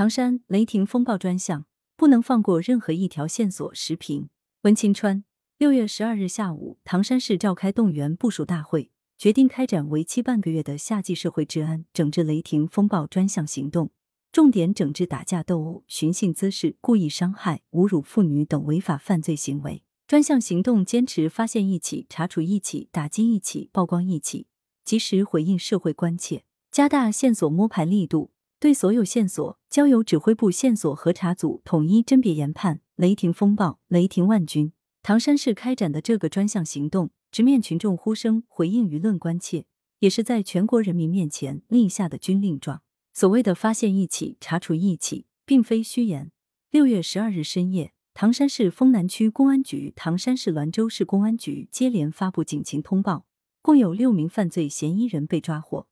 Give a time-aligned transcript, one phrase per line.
[0.00, 3.74] 唐山雷霆风暴专项，不能放过任何一条线索。
[3.74, 4.30] 时评：
[4.62, 5.24] 温清川。
[5.58, 13.90] 六月十二日下午，唐山市召开动员部署大会，决定开展为期半个月的夏季社会治安整治雷霆风暴专项行动，
[14.32, 19.82] 重点整治打架斗殴、寻衅滋事、故意伤害、侮辱妇女等违法犯罪行为。
[20.06, 24.46] 专项行动坚持发现一起、查处一起、打击一起、曝光一起，
[24.82, 28.30] 及时回应社会关切，加大线索摸排力度，
[28.60, 32.82] 对所有线索交由指挥部线索核查组统一甄别研判。
[32.94, 34.74] 雷霆风暴、雷霆万钧。
[35.02, 39.64] 唐山市开展的这个专项行动，直面群众呼声，回应舆论关切，
[40.00, 42.82] 也是在全国人民面前立下的军令状。
[43.14, 46.30] 所谓的发现一起、查处一起，并非虚言。
[46.70, 53.24] 六月十二日深夜，唐山市丰南区公安局、唐山市滦州市公安局接连发布警情通报，
[53.62, 55.86] 共有六名犯罪嫌疑人被抓获。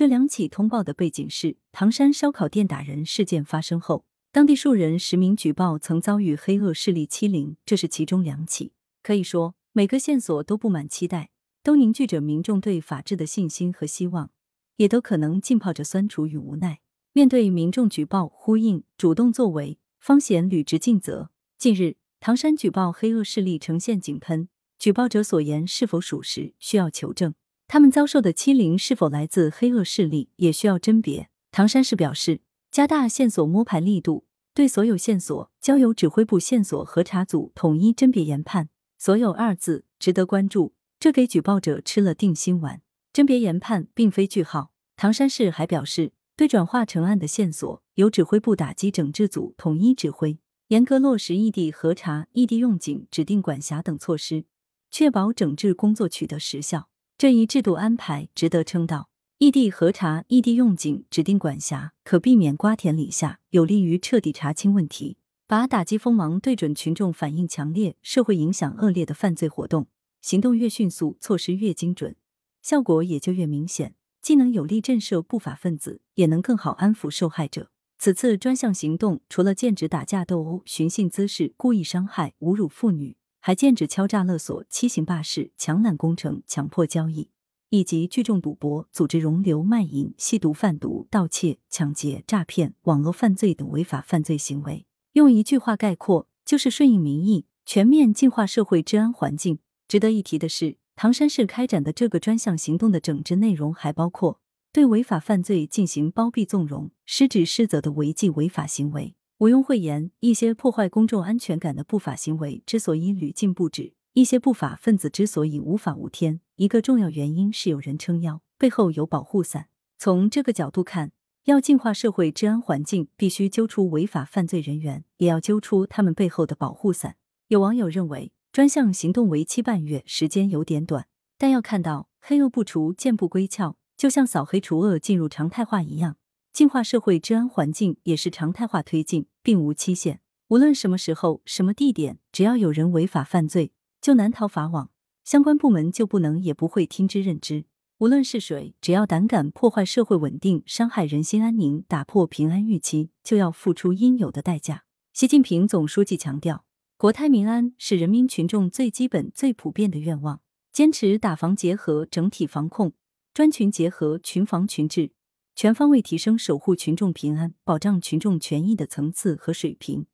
[0.00, 4.06] 这两起通报的背景是，唐山烧烤店打人事件发生后。
[4.32, 8.72] 当地数人实名举报曾遭遇黑恶势力欺凌，这是其中两起。
[9.02, 11.28] 可以说，每个线索都布满期待，
[11.62, 14.30] 都凝聚着民众对法治的信心和希望，
[14.76, 16.80] 也都可能浸泡着酸楚与无奈。
[17.12, 21.30] 面对民众举报、呼应、主动作为，方显履职尽责。
[21.58, 27.32] 近日，唐山举报黑恶势力呈现井喷，举报者所言是否属实，需要求证；
[27.72, 31.28] 他们遭受的欺凌是否来自黑恶势力，也需要甄别。
[31.52, 32.40] 唐山市表示。
[32.68, 38.68] 加大线索摸排力度，对所有线索交由指挥部线索核查组统一甄别研判。
[38.96, 42.80] 所有二字值得关注，这给举报者吃了定心丸。
[43.12, 44.72] 甄别研判并非句号。
[44.96, 54.44] 唐山市还表示，对转化成案的线索，由指挥部打击整治组统一指挥，严格落实异地核查、异地用警、指定管辖等措施，
[54.92, 56.89] 确保整治工作取得实效。
[57.20, 59.10] 这一制度安排值得称道。
[59.36, 69.88] 异地核查、异地用警、指定管辖，可避免瓜田李下，有利于彻底查清问题，把打击锋芒对准群众反应强烈、社会影响恶劣的犯罪活动。
[70.22, 72.16] 行动越迅速，措施越精准，
[72.62, 77.70] 效果也就越明显，既能有力震慑不法分子，也能更好安抚受害者。
[77.98, 87.30] 此次专项行动除了剑指打架斗殴、寻衅滋事、故意伤害、侮辱妇女，还剑指敲诈勒索、欺行霸市、强揽工程、强迫交易。
[87.70, 99.60] 以及聚众赌博、组织容留卖淫、吸毒贩毒、盗窃、抢劫、诈骗、网络犯罪等违法犯罪行为，用一句话概括，就是顺应民意，全面净化社会治安环境。
[99.86, 104.40] 值得一提的是，唐山市开展的这个专项行动的整治内容还包括
[104.72, 109.14] 对违法犯罪进行包庇纵容、失职失责的违纪违法行为。
[109.40, 113.94] 毋庸讳言，一些破坏公众安全感的不法行为之所以屡禁不止。
[114.12, 119.68] 一些不法分子之所以无法无天，一个重要原因是有人撑腰，背后有保护伞。
[119.96, 121.12] 从这个角度看，
[121.44, 127.16] 要净化社会治安环境，必须揪出违法犯罪人员，也要揪出他们背后的保护伞。
[127.48, 131.06] 有网友认为，专项行动为期半月，时间有点短，
[131.38, 136.16] 但要看到黑恶不除，剑不归鞘，就像扫黑除恶进入常态化一样，
[136.52, 140.20] 净化社会治安环境也是常态化推进，并无期限。
[140.48, 143.72] 无论什么时候、什么地点，只要有人违法犯罪。
[144.00, 144.90] 就难逃法网，
[145.24, 147.66] 相关部门就不能也不会听之任之。
[147.98, 154.84] 无论是谁，只要胆敢破坏社会稳定、伤害人心安宁、打破平安预期，就要付出应有的代价。
[155.12, 156.64] 习近平总书记强调，
[156.96, 160.40] 国泰民安是人民群众最基本、最普遍的愿望。
[160.72, 162.94] 坚持打防结合、整体防控、
[163.34, 165.12] 专群结合、群防群治，
[165.60, 170.06] 全方位提升守护群众平安、保障群众权益的层次和水平，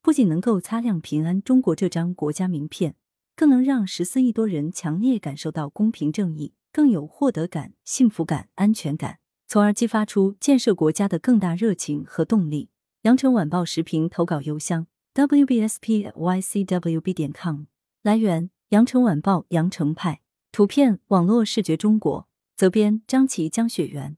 [0.00, 2.96] 不仅能够擦亮平安中国这张国家名片。
[3.36, 12.70] 更能让十四亿多人强烈感受到公平正义，更有获得感、幸福感、安全感，从而激发出建设国家的更大热情和动力。
[13.02, 17.64] 羊城晚报时评投稿邮箱：wbspycwb 点 com。
[18.02, 20.22] 来源：羊城晚报羊城派。
[20.50, 22.26] 图片：网络视觉中国。
[22.56, 24.16] 责编：张琪、江雪源。